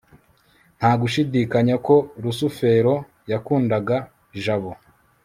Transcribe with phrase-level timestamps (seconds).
[0.77, 2.93] ntagushidikanya ko rusufero
[3.31, 3.97] yakundaga
[4.43, 4.71] jabo